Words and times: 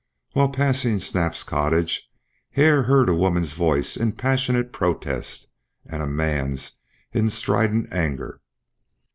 While 0.33 0.49
passing 0.49 0.97
Snap's 0.97 1.43
cottage 1.43 2.09
Hare 2.53 2.81
heard 2.81 3.07
a 3.07 3.13
woman's 3.13 3.53
voice 3.53 3.95
in 3.95 4.13
passionate 4.13 4.73
protest 4.73 5.51
and 5.85 6.01
a 6.01 6.07
man's 6.07 6.79
in 7.13 7.29
strident 7.29 7.93
anger. 7.93 8.41